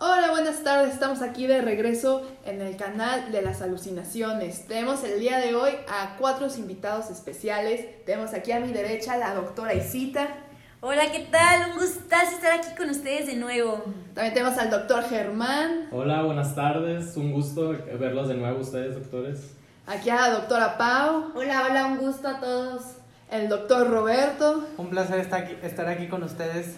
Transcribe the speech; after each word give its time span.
Hola, 0.00 0.30
buenas 0.30 0.62
tardes. 0.62 0.92
Estamos 0.92 1.22
aquí 1.22 1.46
de 1.46 1.60
regreso 1.60 2.22
en 2.44 2.60
el 2.60 2.76
canal 2.76 3.32
de 3.32 3.42
las 3.42 3.62
alucinaciones. 3.62 4.66
Tenemos 4.66 5.02
el 5.02 5.18
día 5.18 5.38
de 5.38 5.54
hoy 5.54 5.72
a 5.88 6.16
cuatro 6.18 6.46
invitados 6.56 7.10
especiales. 7.10 8.04
Tenemos 8.04 8.32
aquí 8.34 8.52
a 8.52 8.60
mi 8.60 8.72
derecha 8.72 9.16
la 9.16 9.34
doctora 9.34 9.74
Isita. 9.74 10.28
Hola, 10.80 11.10
¿qué 11.10 11.26
tal? 11.32 11.72
Un 11.72 11.78
gustazo 11.78 12.36
estar 12.36 12.52
aquí 12.52 12.68
con 12.76 12.90
ustedes 12.90 13.26
de 13.26 13.34
nuevo. 13.36 13.82
También 14.14 14.34
tenemos 14.34 14.56
al 14.58 14.70
doctor 14.70 15.02
Germán. 15.02 15.88
Hola, 15.90 16.22
buenas 16.22 16.54
tardes. 16.54 17.16
Un 17.16 17.32
gusto 17.32 17.70
verlos 17.98 18.28
de 18.28 18.34
nuevo 18.34 18.60
ustedes, 18.60 18.94
doctores. 18.94 19.54
Aquí 19.86 20.10
a 20.10 20.16
la 20.16 20.30
doctora 20.30 20.78
Pau. 20.78 21.32
Hola, 21.34 21.66
hola, 21.68 21.86
un 21.86 21.98
gusto 21.98 22.28
a 22.28 22.38
todos. 22.38 22.82
El 23.30 23.48
doctor 23.48 23.90
Roberto. 23.90 24.68
Un 24.76 24.90
placer 24.90 25.18
estar 25.18 25.42
aquí, 25.42 25.56
estar 25.62 25.88
aquí 25.88 26.06
con 26.06 26.22
ustedes. 26.22 26.76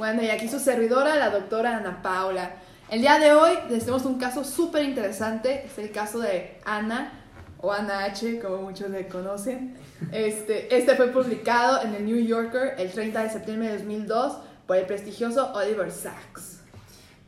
Bueno, 0.00 0.22
y 0.22 0.30
aquí 0.30 0.48
su 0.48 0.58
servidora, 0.58 1.16
la 1.16 1.28
doctora 1.28 1.76
Ana 1.76 2.00
Paula. 2.00 2.52
El 2.88 3.02
día 3.02 3.18
de 3.18 3.34
hoy 3.34 3.52
les 3.68 3.80
tenemos 3.80 4.06
un 4.06 4.14
caso 4.14 4.44
súper 4.44 4.82
interesante. 4.84 5.66
Es 5.66 5.76
el 5.76 5.90
caso 5.90 6.20
de 6.20 6.56
Ana, 6.64 7.12
o 7.60 7.70
Ana 7.70 8.04
H, 8.04 8.40
como 8.40 8.62
muchos 8.62 8.88
le 8.88 9.08
conocen. 9.08 9.76
Este, 10.10 10.74
este 10.74 10.96
fue 10.96 11.08
publicado 11.08 11.82
en 11.82 11.94
el 11.94 12.06
New 12.06 12.16
Yorker 12.16 12.76
el 12.78 12.90
30 12.90 13.24
de 13.24 13.28
septiembre 13.28 13.68
de 13.68 13.76
2002 13.76 14.38
por 14.66 14.78
el 14.78 14.86
prestigioso 14.86 15.52
Oliver 15.52 15.90
Sacks. 15.90 16.62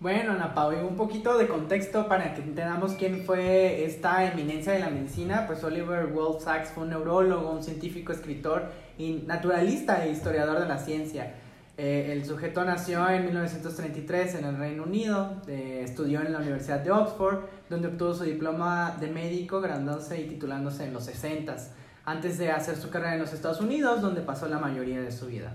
Bueno, 0.00 0.32
Ana 0.32 0.54
Paula, 0.54 0.82
un 0.82 0.96
poquito 0.96 1.36
de 1.36 1.48
contexto 1.48 2.08
para 2.08 2.32
que 2.32 2.40
entendamos 2.40 2.92
quién 2.92 3.26
fue 3.26 3.84
esta 3.84 4.24
eminencia 4.24 4.72
de 4.72 4.78
la 4.78 4.88
medicina. 4.88 5.46
Pues 5.46 5.62
Oliver 5.62 6.06
Wolf 6.06 6.42
Sacks 6.42 6.70
fue 6.70 6.84
un 6.84 6.88
neurólogo, 6.88 7.50
un 7.50 7.62
científico, 7.62 8.14
escritor, 8.14 8.72
y 8.96 9.24
naturalista 9.26 10.06
e 10.06 10.10
historiador 10.10 10.58
de 10.58 10.68
la 10.68 10.78
ciencia. 10.78 11.34
Eh, 11.78 12.12
el 12.12 12.24
sujeto 12.26 12.64
nació 12.64 13.08
en 13.08 13.24
1933 13.24 14.34
en 14.34 14.44
el 14.44 14.56
Reino 14.56 14.82
Unido, 14.82 15.40
estudió 15.46 16.20
en 16.20 16.32
la 16.32 16.38
Universidad 16.38 16.80
de 16.80 16.90
Oxford, 16.90 17.44
donde 17.70 17.88
obtuvo 17.88 18.14
su 18.14 18.24
diploma 18.24 18.96
de 19.00 19.08
médico, 19.08 19.60
graduándose 19.60 20.20
y 20.20 20.28
titulándose 20.28 20.84
en 20.84 20.92
los 20.92 21.04
60 21.04 21.56
antes 22.04 22.36
de 22.38 22.50
hacer 22.50 22.76
su 22.76 22.90
carrera 22.90 23.14
en 23.14 23.20
los 23.20 23.32
Estados 23.32 23.60
Unidos, 23.60 24.02
donde 24.02 24.20
pasó 24.22 24.48
la 24.48 24.58
mayoría 24.58 25.00
de 25.00 25.12
su 25.12 25.26
vida. 25.26 25.52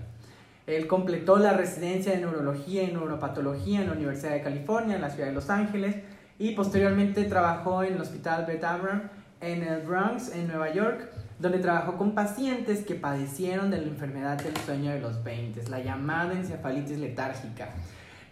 Él 0.66 0.86
completó 0.86 1.38
la 1.38 1.54
residencia 1.54 2.12
de 2.12 2.18
neurología 2.18 2.82
y 2.82 2.88
neuropatología 2.88 3.80
en 3.80 3.86
la 3.86 3.92
Universidad 3.94 4.32
de 4.32 4.42
California, 4.42 4.96
en 4.96 5.02
la 5.02 5.10
ciudad 5.10 5.28
de 5.28 5.34
Los 5.34 5.50
Ángeles, 5.50 5.96
y 6.38 6.52
posteriormente 6.52 7.24
trabajó 7.24 7.82
en 7.82 7.94
el 7.94 8.00
Hospital 8.00 8.44
Beth 8.46 8.64
Abraham 8.64 9.10
en 9.40 9.62
el 9.62 9.82
Bronx, 9.82 10.34
en 10.34 10.48
Nueva 10.48 10.72
York, 10.72 11.08
donde 11.38 11.58
trabajó 11.58 11.96
con 11.96 12.14
pacientes 12.14 12.84
que 12.84 12.94
padecieron 12.94 13.70
de 13.70 13.78
la 13.78 13.88
enfermedad 13.88 14.42
del 14.42 14.56
sueño 14.58 14.90
de 14.92 15.00
los 15.00 15.22
20, 15.22 15.68
la 15.68 15.80
llamada 15.80 16.32
encefalitis 16.32 16.98
letárgica. 16.98 17.70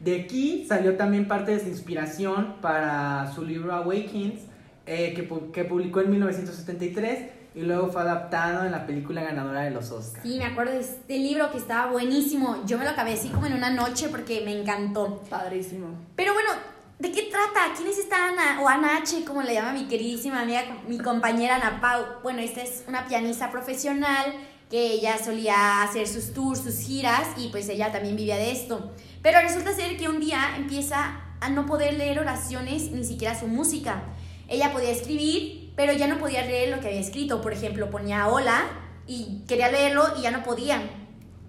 De 0.00 0.22
aquí 0.22 0.66
salió 0.68 0.96
también 0.96 1.26
parte 1.26 1.52
de 1.52 1.60
su 1.60 1.68
inspiración 1.68 2.56
para 2.60 3.32
su 3.34 3.44
libro 3.44 3.72
Awakens, 3.72 4.42
eh, 4.86 5.14
que, 5.14 5.28
que, 5.52 5.64
publicó 5.64 6.00
en 6.00 6.10
1973 6.10 7.30
y 7.54 7.62
luego 7.62 7.88
fue 7.88 8.02
adaptado 8.02 8.66
en 8.66 8.72
la 8.72 8.86
película 8.86 9.22
ganadora 9.24 9.62
de 9.62 9.70
los 9.70 9.90
Oscars. 9.90 10.22
Sí, 10.22 10.38
me 10.38 10.44
acuerdo 10.44 10.72
de 10.72 10.80
este 10.80 11.18
libro 11.18 11.50
que 11.50 11.58
estaba 11.58 11.90
buenísimo. 11.90 12.62
Yo 12.66 12.76
me 12.76 12.84
lo 12.84 12.90
acabé 12.90 13.14
así 13.14 13.30
como 13.30 13.46
en 13.46 13.54
una 13.54 13.70
noche 13.70 14.08
porque 14.10 14.42
me 14.44 14.60
encantó. 14.60 15.22
Padrísimo. 15.30 15.88
Pero 16.14 16.34
bueno, 16.34 16.50
¿De 16.98 17.12
qué 17.12 17.24
trata? 17.24 17.74
¿Quién 17.76 17.88
es 17.88 17.98
esta 17.98 18.28
Ana? 18.28 18.62
O 18.62 18.68
Ana 18.68 18.96
H, 18.96 19.22
como 19.26 19.42
le 19.42 19.52
llama 19.52 19.72
mi 19.72 19.86
queridísima 19.86 20.40
amiga, 20.40 20.62
mi 20.88 20.96
compañera 20.96 21.56
Ana 21.56 21.78
Pau. 21.78 22.22
Bueno, 22.22 22.40
esta 22.40 22.62
es 22.62 22.84
una 22.88 23.06
pianista 23.06 23.50
profesional 23.50 24.32
que 24.70 24.92
ella 24.92 25.18
solía 25.22 25.82
hacer 25.82 26.08
sus 26.08 26.32
tours, 26.32 26.62
sus 26.62 26.78
giras 26.78 27.28
y 27.36 27.48
pues 27.48 27.68
ella 27.68 27.92
también 27.92 28.16
vivía 28.16 28.36
de 28.36 28.50
esto. 28.50 28.92
Pero 29.20 29.42
resulta 29.42 29.74
ser 29.74 29.98
que 29.98 30.08
un 30.08 30.20
día 30.20 30.54
empieza 30.56 31.20
a 31.38 31.50
no 31.50 31.66
poder 31.66 31.94
leer 31.94 32.18
oraciones 32.18 32.90
ni 32.90 33.04
siquiera 33.04 33.38
su 33.38 33.46
música. 33.46 34.02
Ella 34.48 34.72
podía 34.72 34.90
escribir, 34.90 35.74
pero 35.76 35.92
ya 35.92 36.06
no 36.06 36.16
podía 36.16 36.46
leer 36.46 36.70
lo 36.70 36.80
que 36.80 36.88
había 36.88 37.00
escrito. 37.00 37.42
Por 37.42 37.52
ejemplo, 37.52 37.90
ponía 37.90 38.26
hola 38.28 38.64
y 39.06 39.42
quería 39.46 39.70
leerlo 39.70 40.14
y 40.18 40.22
ya 40.22 40.30
no 40.30 40.42
podía. 40.42 40.80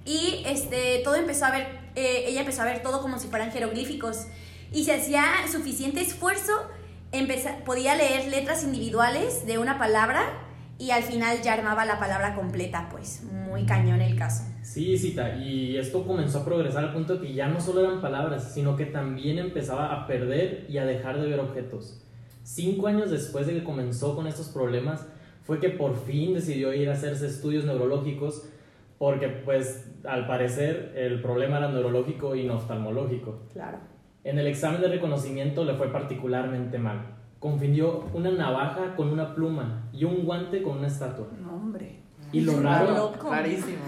Y 0.03 0.43
este, 0.45 0.99
todo 1.05 1.15
empezó 1.15 1.45
a 1.45 1.51
ver, 1.51 1.67
eh, 1.95 2.25
ella 2.27 2.41
empezó 2.41 2.63
a 2.63 2.65
ver 2.65 2.83
todo 2.83 3.01
como 3.01 3.17
si 3.17 3.29
fueran 3.29 3.53
jeroglíficos 3.53 4.25
y 4.71 4.83
si 4.83 4.91
hacía 4.91 5.23
suficiente 5.51 6.01
esfuerzo, 6.01 6.53
podía 7.65 7.95
leer 7.95 8.29
letras 8.29 8.63
individuales 8.63 9.45
de 9.45 9.57
una 9.57 9.77
palabra 9.77 10.43
y 10.79 10.91
al 10.91 11.03
final 11.03 11.41
ya 11.41 11.53
armaba 11.53 11.85
la 11.85 11.99
palabra 11.99 12.35
completa, 12.35 12.87
pues 12.91 13.23
muy 13.23 13.65
cañón 13.65 14.01
el 14.01 14.15
caso. 14.15 14.43
Sí, 14.61 14.97
cita, 14.97 15.35
y 15.37 15.77
esto 15.77 16.05
comenzó 16.05 16.39
a 16.39 16.45
progresar 16.45 16.83
al 16.83 16.93
punto 16.93 17.15
de 17.15 17.27
que 17.27 17.33
ya 17.33 17.47
no 17.47 17.59
solo 17.59 17.85
eran 17.85 18.01
palabras, 18.01 18.53
sino 18.53 18.75
que 18.75 18.85
también 18.85 19.39
empezaba 19.39 19.93
a 19.93 20.05
perder 20.05 20.65
y 20.69 20.77
a 20.77 20.85
dejar 20.85 21.19
de 21.19 21.27
ver 21.27 21.39
objetos. 21.39 22.03
Cinco 22.43 22.87
años 22.87 23.09
después 23.09 23.47
de 23.47 23.53
que 23.53 23.63
comenzó 23.63 24.15
con 24.15 24.27
estos 24.27 24.49
problemas, 24.49 25.07
fue 25.43 25.59
que 25.59 25.69
por 25.69 25.95
fin 26.05 26.33
decidió 26.33 26.73
ir 26.73 26.89
a 26.89 26.93
hacerse 26.93 27.25
estudios 27.25 27.65
neurológicos, 27.65 28.47
porque 28.99 29.29
pues 29.29 29.89
al 30.03 30.27
parecer 30.27 30.93
el 30.95 31.21
problema 31.21 31.57
era 31.57 31.69
neurológico 31.69 32.35
y 32.35 32.45
no 32.45 32.55
oftalmológico. 32.55 33.39
Claro. 33.53 33.79
En 34.23 34.39
el 34.39 34.47
examen 34.47 34.81
de 34.81 34.87
reconocimiento 34.89 35.63
le 35.63 35.75
fue 35.75 35.91
particularmente 35.91 36.77
mal. 36.77 37.15
Confundió 37.39 38.05
una 38.13 38.31
navaja 38.31 38.95
con 38.95 39.09
una 39.09 39.35
pluma 39.35 39.89
y 39.93 40.03
un 40.05 40.25
guante 40.25 40.61
con 40.61 40.79
una 40.79 40.87
estatua. 40.87 41.27
No, 41.39 41.55
hombre. 41.55 42.07
Y 42.31 42.41
lo 42.41 42.61
raro. 42.61 43.13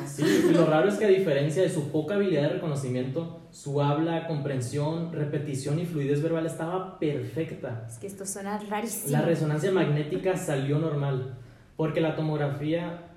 Sí, 0.06 0.46
y 0.50 0.54
lo 0.54 0.66
raro 0.66 0.88
es 0.88 0.96
que 0.96 1.06
a 1.06 1.10
diferencia 1.10 1.62
de 1.62 1.70
su 1.70 1.92
poca 1.92 2.16
habilidad 2.16 2.44
de 2.44 2.50
reconocimiento, 2.50 3.42
su 3.52 3.82
habla, 3.82 4.28
comprensión, 4.28 5.12
repetición 5.12 5.80
y 5.80 5.86
fluidez 5.86 6.22
verbal 6.22 6.46
estaba 6.46 7.00
perfecta. 7.00 7.86
Es 7.90 7.98
que 7.98 8.08
esto 8.08 8.26
suena 8.26 8.58
rarísimo. 8.58 9.12
La 9.12 9.24
resonancia 9.24 9.72
magnética 9.72 10.38
salió 10.38 10.80
normal, 10.80 11.36
porque 11.76 12.00
la 12.00 12.16
tomografía, 12.16 13.12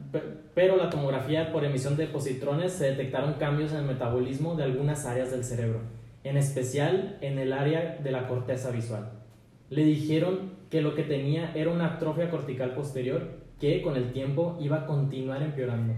pero 0.55 0.77
la 0.77 0.91
tomografía 0.91 1.53
por 1.53 1.65
emisión 1.65 1.97
de 1.97 2.09
positrones 2.09 2.73
se 2.73 2.87
detectaron 2.87 3.35
cambios 3.35 3.71
en 3.73 3.79
el 3.79 3.85
metabolismo 3.85 4.57
de 4.57 4.65
algunas 4.65 5.07
áreas 5.07 5.31
del 5.31 5.45
cerebro 5.45 6.02
en 6.25 6.37
especial 6.37 7.19
en 7.21 7.39
el 7.39 7.53
área 7.53 7.99
de 8.03 8.13
la 8.13 8.29
corteza 8.29 8.71
visual. 8.71 9.11
Le 9.71 9.85
dijeron 9.85 10.53
que 10.71 10.83
lo 10.83 10.95
que 10.95 11.03
tenía 11.03 11.53
era 11.55 11.71
una 11.71 11.95
atrofia 11.95 12.31
cortical 12.31 12.75
posterior 12.75 13.43
que 13.59 13.83
con 13.83 13.97
el 13.97 14.13
tiempo 14.13 14.59
iba 14.61 14.79
a 14.79 14.87
continuar 14.87 15.43
empeorando. 15.43 15.95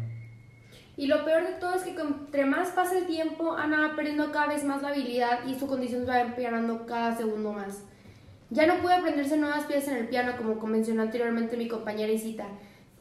Y 0.96 1.06
lo 1.06 1.24
peor 1.24 1.44
de 1.44 1.54
todo 1.54 1.74
es 1.74 1.82
que 1.82 1.90
entre 1.90 2.44
más 2.44 2.70
pasa 2.70 2.98
el 2.98 3.06
tiempo, 3.06 3.56
Ana 3.56 3.88
va 3.88 3.96
perdiendo 3.96 4.30
cada 4.30 4.48
vez 4.48 4.64
más 4.64 4.82
la 4.82 4.88
habilidad 4.88 5.40
y 5.46 5.54
su 5.58 5.66
condición 5.66 6.06
va 6.08 6.20
empeorando 6.20 6.86
cada 6.86 7.16
segundo 7.16 7.52
más. 7.52 7.84
Ya 8.50 8.66
no 8.66 8.80
puede 8.80 8.96
aprenderse 8.96 9.36
nuevas 9.36 9.64
piezas 9.64 9.88
en 9.88 9.96
el 9.96 10.08
piano 10.08 10.36
como 10.36 10.58
convencionó 10.58 11.02
anteriormente 11.02 11.56
mi 11.56 11.66
compañera 11.66 12.12
Isita. 12.12 12.46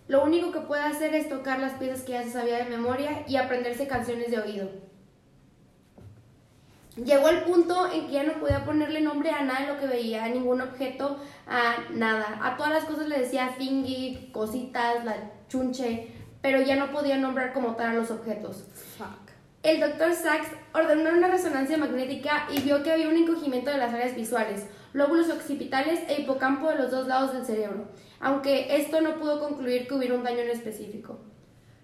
Lo 0.07 0.23
único 0.23 0.51
que 0.51 0.61
puede 0.61 0.83
hacer 0.83 1.13
es 1.13 1.29
tocar 1.29 1.59
las 1.59 1.73
piezas 1.73 2.01
que 2.01 2.13
ya 2.13 2.23
se 2.23 2.31
sabía 2.31 2.57
de 2.57 2.69
memoria 2.69 3.23
y 3.27 3.35
aprenderse 3.35 3.87
canciones 3.87 4.31
de 4.31 4.39
oído. 4.39 4.69
Llegó 6.95 7.29
el 7.29 7.41
punto 7.41 7.91
en 7.91 8.05
que 8.05 8.13
ya 8.13 8.23
no 8.23 8.33
podía 8.33 8.63
ponerle 8.65 9.01
nombre 9.01 9.31
a 9.31 9.43
nada 9.43 9.61
de 9.61 9.73
lo 9.73 9.79
que 9.79 9.87
veía, 9.87 10.25
a 10.25 10.29
ningún 10.29 10.61
objeto, 10.61 11.17
a 11.47 11.77
nada. 11.91 12.39
A 12.43 12.55
todas 12.55 12.71
las 12.71 12.85
cosas 12.85 13.07
le 13.07 13.19
decía 13.19 13.55
thingy, 13.57 14.29
cositas, 14.31 15.03
la 15.03 15.15
chunche, 15.49 16.11
pero 16.41 16.61
ya 16.61 16.75
no 16.75 16.91
podía 16.91 17.17
nombrar 17.17 17.51
como 17.51 17.75
tal 17.75 17.87
a 17.87 17.93
los 17.93 18.11
objetos. 18.11 18.65
Fuck. 18.97 19.23
El 19.63 19.79
doctor 19.79 20.13
Sachs 20.13 20.49
ordenó 20.73 21.11
una 21.11 21.29
resonancia 21.29 21.77
magnética 21.77 22.47
y 22.51 22.59
vio 22.59 22.83
que 22.83 22.91
había 22.91 23.07
un 23.07 23.15
encogimiento 23.15 23.71
de 23.71 23.77
las 23.77 23.93
áreas 23.93 24.13
visuales, 24.13 24.65
lóbulos 24.91 25.29
occipitales 25.29 26.01
e 26.09 26.21
hipocampo 26.21 26.69
de 26.69 26.75
los 26.75 26.91
dos 26.91 27.07
lados 27.07 27.33
del 27.33 27.45
cerebro, 27.45 27.87
aunque 28.19 28.75
esto 28.75 29.01
no 29.01 29.15
pudo 29.15 29.39
concluir 29.39 29.87
que 29.87 29.95
hubiera 29.95 30.15
un 30.15 30.23
daño 30.23 30.39
en 30.39 30.49
específico. 30.49 31.17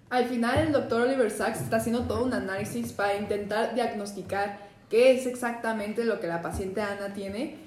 Al 0.10 0.26
final, 0.26 0.58
el 0.58 0.72
doctor 0.74 1.04
Oliver 1.04 1.32
Sacks 1.32 1.62
está 1.62 1.78
haciendo 1.78 2.04
todo 2.04 2.26
un 2.26 2.34
análisis 2.34 2.92
para 2.92 3.16
intentar 3.16 3.74
diagnosticar 3.76 4.69
qué 4.90 5.12
es 5.12 5.26
exactamente 5.26 6.04
lo 6.04 6.20
que 6.20 6.28
la 6.28 6.42
paciente 6.42 6.82
Ana 6.82 7.14
tiene 7.14 7.58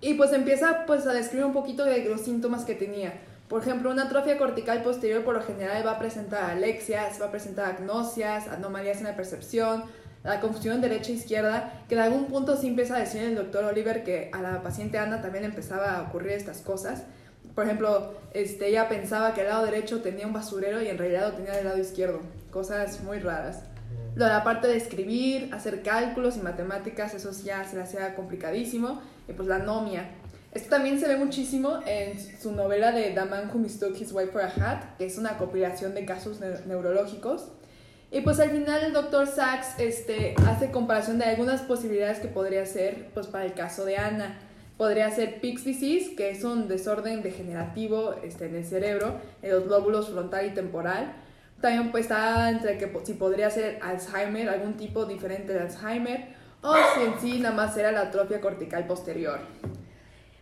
y 0.00 0.14
pues 0.14 0.32
empieza 0.32 0.84
pues 0.86 1.06
a 1.06 1.12
describir 1.12 1.46
un 1.46 1.52
poquito 1.52 1.84
de 1.84 2.04
los 2.04 2.22
síntomas 2.22 2.64
que 2.64 2.74
tenía. 2.74 3.14
Por 3.48 3.62
ejemplo, 3.62 3.90
una 3.90 4.04
atrofia 4.04 4.38
cortical 4.38 4.82
posterior 4.82 5.22
por 5.24 5.34
lo 5.34 5.42
general 5.42 5.86
va 5.86 5.92
a 5.92 5.98
presentar 5.98 6.50
alexias, 6.50 7.20
va 7.20 7.26
a 7.26 7.30
presentar 7.30 7.66
agnosias, 7.76 8.48
anomalías 8.48 8.98
en 8.98 9.04
la 9.04 9.14
percepción, 9.14 9.84
la 10.24 10.40
confusión 10.40 10.80
derecha-izquierda, 10.80 11.84
que 11.88 11.94
en 11.94 12.00
algún 12.00 12.26
punto 12.26 12.56
sí 12.56 12.68
empieza 12.68 12.96
a 12.96 13.00
decir 13.00 13.22
el 13.22 13.34
doctor 13.34 13.64
Oliver 13.64 14.04
que 14.04 14.30
a 14.32 14.40
la 14.40 14.62
paciente 14.62 14.98
Ana 14.98 15.20
también 15.20 15.44
empezaba 15.44 15.98
a 15.98 16.02
ocurrir 16.02 16.32
estas 16.32 16.62
cosas. 16.62 17.04
Por 17.54 17.64
ejemplo, 17.64 18.14
este, 18.32 18.68
ella 18.68 18.88
pensaba 18.88 19.34
que 19.34 19.42
el 19.42 19.48
lado 19.48 19.66
derecho 19.66 20.00
tenía 20.00 20.26
un 20.26 20.32
basurero 20.32 20.80
y 20.80 20.88
en 20.88 20.96
realidad 20.96 21.28
lo 21.28 21.34
tenía 21.34 21.52
del 21.52 21.66
lado 21.66 21.78
izquierdo. 21.78 22.20
Cosas 22.50 23.02
muy 23.02 23.18
raras. 23.18 23.64
Lo 24.14 24.26
de 24.26 24.30
la 24.30 24.44
parte 24.44 24.68
de 24.68 24.76
escribir, 24.76 25.48
hacer 25.52 25.82
cálculos 25.82 26.36
y 26.36 26.40
matemáticas, 26.40 27.14
eso 27.14 27.30
ya 27.44 27.64
se 27.64 27.76
le 27.76 27.82
hacía 27.82 28.14
complicadísimo. 28.14 29.00
Y 29.28 29.32
pues 29.32 29.48
la 29.48 29.56
anomia. 29.56 30.10
Esto 30.52 30.68
también 30.68 31.00
se 31.00 31.08
ve 31.08 31.16
muchísimo 31.16 31.80
en 31.86 32.20
su 32.38 32.52
novela 32.52 32.92
de 32.92 33.10
The 33.10 33.24
Man 33.24 33.50
Who 33.52 33.58
Mistook 33.58 33.98
His 33.98 34.12
Wife 34.12 34.32
for 34.32 34.42
a 34.42 34.48
Hat, 34.48 34.98
que 34.98 35.06
es 35.06 35.16
una 35.16 35.38
compilación 35.38 35.94
de 35.94 36.04
casos 36.04 36.40
neurológicos. 36.66 37.48
Y 38.10 38.20
pues 38.20 38.38
al 38.40 38.50
final 38.50 38.84
el 38.84 38.92
doctor 38.92 39.26
Sachs 39.26 39.78
este, 39.78 40.34
hace 40.46 40.70
comparación 40.70 41.18
de 41.18 41.24
algunas 41.24 41.62
posibilidades 41.62 42.18
que 42.18 42.28
podría 42.28 42.66
ser 42.66 43.08
pues 43.14 43.26
para 43.26 43.46
el 43.46 43.54
caso 43.54 43.86
de 43.86 43.96
Ana. 43.96 44.38
Podría 44.76 45.10
ser 45.10 45.40
Pick's 45.40 45.64
disease, 45.64 46.14
que 46.14 46.30
es 46.30 46.44
un 46.44 46.68
desorden 46.68 47.22
degenerativo 47.22 48.14
este, 48.22 48.46
en 48.46 48.56
el 48.56 48.66
cerebro, 48.66 49.18
en 49.40 49.52
los 49.52 49.66
lóbulos 49.66 50.10
frontal 50.10 50.46
y 50.46 50.50
temporal. 50.50 51.14
También 51.62 51.92
pues 51.92 52.06
está 52.06 52.50
entre 52.50 52.76
que 52.76 52.92
si 53.04 53.14
podría 53.14 53.48
ser 53.48 53.78
Alzheimer, 53.80 54.48
algún 54.48 54.76
tipo 54.76 55.06
diferente 55.06 55.52
de 55.52 55.60
Alzheimer, 55.60 56.34
o 56.60 56.74
si 56.74 57.02
en 57.02 57.20
sí 57.20 57.38
nada 57.38 57.54
más 57.54 57.76
era 57.76 57.92
la 57.92 58.00
atrofia 58.00 58.40
cortical 58.40 58.84
posterior. 58.88 59.38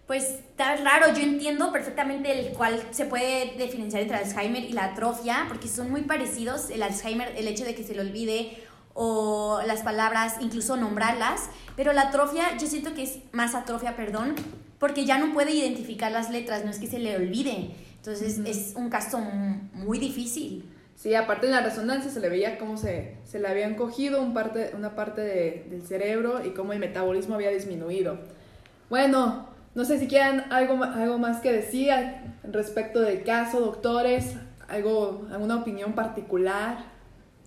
Pues 0.07 0.25
está 0.25 0.77
raro, 0.77 1.13
yo 1.15 1.23
entiendo 1.23 1.73
perfectamente 1.73 2.33
el 2.33 2.55
cual 2.55 2.83
se 2.91 3.05
puede 3.05 3.53
diferenciar 3.59 4.01
entre 4.01 4.17
Alzheimer 4.17 4.65
y 4.65 4.73
la 4.73 4.87
atrofia, 4.87 5.45
porque 5.47 5.69
son 5.69 5.91
muy 5.91 6.01
parecidos. 6.01 6.71
El 6.71 6.83
Alzheimer, 6.83 7.35
el 7.37 7.47
hecho 7.49 7.65
de 7.65 7.75
que 7.75 7.85
se 7.85 7.95
le 7.95 8.01
olvide 8.01 8.57
o 8.95 9.61
las 9.67 9.83
palabras, 9.83 10.37
incluso 10.41 10.79
nombrarlas, 10.79 11.51
pero 11.77 11.93
la 11.93 12.09
atrofia 12.09 12.57
yo 12.59 12.67
siento 12.67 12.95
que 12.95 13.03
es 13.03 13.19
más 13.33 13.55
atrofia, 13.55 13.95
perdón, 13.95 14.37
porque 14.79 15.05
ya 15.05 15.19
no 15.19 15.35
puede 15.35 15.53
identificar 15.53 16.11
las 16.11 16.31
letras, 16.31 16.65
no 16.65 16.71
es 16.71 16.79
que 16.79 16.87
se 16.87 16.99
le 16.99 17.15
olvide. 17.15 17.73
Entonces 17.97 18.39
es 18.39 18.73
un 18.75 18.89
caso 18.89 19.19
muy 19.19 19.99
difícil. 19.99 20.65
Sí, 21.01 21.15
aparte 21.15 21.47
de 21.47 21.53
la 21.53 21.63
resonancia 21.63 22.11
se 22.11 22.21
le 22.21 22.29
veía 22.29 22.59
cómo 22.59 22.77
se, 22.77 23.17
se 23.25 23.39
le 23.39 23.49
habían 23.49 23.75
cogido 23.75 24.21
un 24.21 24.35
parte, 24.35 24.73
una 24.77 24.95
parte 24.95 25.23
de, 25.23 25.65
del 25.71 25.81
cerebro 25.81 26.45
y 26.45 26.51
cómo 26.51 26.75
el 26.75 26.79
metabolismo 26.79 27.37
había 27.37 27.49
disminuido. 27.49 28.19
Bueno, 28.91 29.47
no 29.75 29.85
sé 29.87 29.99
si 29.99 30.09
quieran 30.09 30.53
algo, 30.53 30.85
algo 30.85 31.17
más 31.17 31.41
que 31.41 31.53
decir 31.55 31.91
respecto 32.43 33.01
del 33.01 33.23
caso, 33.23 33.61
doctores, 33.61 34.37
algo, 34.69 35.27
alguna 35.33 35.57
opinión 35.57 35.95
particular. 35.95 36.85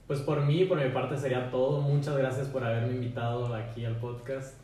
Pues 0.07 0.21
por 0.21 0.41
mí, 0.41 0.65
por 0.65 0.83
mi 0.83 0.89
parte 0.89 1.15
sería 1.15 1.51
todo. 1.51 1.79
Muchas 1.79 2.17
gracias 2.17 2.47
por 2.47 2.63
haberme 2.63 2.95
invitado 2.95 3.53
aquí 3.53 3.85
al 3.85 3.97
podcast. 3.97 4.62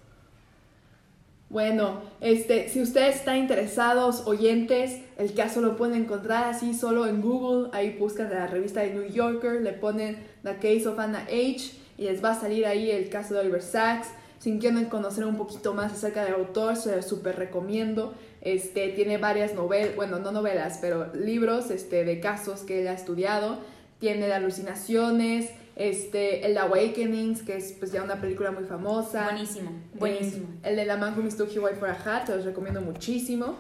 Bueno, 1.49 2.01
este, 2.21 2.69
si 2.69 2.81
ustedes 2.81 3.15
están 3.15 3.37
interesados, 3.37 4.27
oyentes, 4.27 5.01
el 5.17 5.33
caso 5.33 5.61
lo 5.61 5.75
pueden 5.75 6.03
encontrar 6.03 6.45
así 6.45 6.73
solo 6.73 7.07
en 7.07 7.21
Google. 7.21 7.69
Ahí 7.73 7.97
buscan 7.97 8.29
la 8.29 8.47
revista 8.47 8.81
de 8.81 8.93
New 8.93 9.09
Yorker, 9.09 9.61
le 9.61 9.73
ponen 9.73 10.17
The 10.43 10.55
Case 10.55 10.87
of 10.87 10.99
Anna 10.99 11.23
H. 11.23 11.71
y 11.97 12.03
les 12.03 12.23
va 12.23 12.31
a 12.31 12.39
salir 12.39 12.65
ahí 12.65 12.91
el 12.91 13.09
caso 13.09 13.33
de 13.33 13.39
Oliver 13.41 13.63
Sacks 13.63 14.09
si 14.39 14.57
quieren 14.57 14.85
conocer 14.85 15.25
un 15.25 15.35
poquito 15.35 15.73
más 15.73 15.91
acerca 15.91 16.23
del 16.23 16.35
autor, 16.35 16.77
se 16.77 16.95
los 16.95 17.05
súper 17.05 17.35
recomiendo. 17.35 18.13
Este, 18.41 18.87
tiene 18.89 19.17
varias 19.17 19.53
novelas, 19.53 19.97
bueno, 19.97 20.17
no 20.19 20.31
novelas, 20.31 20.79
pero 20.79 21.13
libros 21.13 21.69
este, 21.71 22.05
de 22.05 22.21
casos 22.21 22.61
que 22.61 22.81
él 22.81 22.87
ha 22.87 22.93
estudiado. 22.93 23.57
Tiene 23.99 24.31
alucinaciones, 24.31 25.49
este, 25.79 26.45
el 26.45 26.57
Awakenings, 26.57 27.41
que 27.41 27.55
es 27.55 27.73
pues 27.79 27.93
ya 27.93 28.03
una 28.03 28.19
película 28.19 28.51
muy 28.51 28.65
famosa. 28.65 29.29
Buenísimo, 29.31 29.71
buenísimo. 29.93 30.47
el 30.61 30.75
de 30.75 30.85
La 30.85 30.97
Man 30.97 31.17
Who 31.17 31.23
Mistook 31.23 31.49
His 31.49 31.57
Wife 31.57 31.77
for 31.77 31.89
a 31.89 31.93
Hat, 31.93 32.25
te 32.25 32.35
los 32.35 32.43
recomiendo 32.43 32.81
muchísimo. 32.81 33.55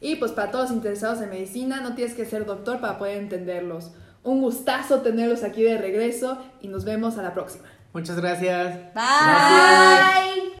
Y 0.00 0.16
pues 0.16 0.30
para 0.30 0.52
todos 0.52 0.70
interesados 0.70 1.20
en 1.20 1.30
medicina, 1.30 1.80
no 1.80 1.96
tienes 1.96 2.14
que 2.14 2.24
ser 2.24 2.46
doctor 2.46 2.80
para 2.80 2.96
poder 2.96 3.18
entenderlos. 3.18 3.90
Un 4.22 4.40
gustazo 4.40 5.00
tenerlos 5.00 5.42
aquí 5.42 5.64
de 5.64 5.76
regreso 5.76 6.38
y 6.60 6.68
nos 6.68 6.84
vemos 6.84 7.18
a 7.18 7.22
la 7.22 7.34
próxima. 7.34 7.64
Muchas 7.92 8.20
gracias. 8.20 8.94
Bye. 8.94 10.33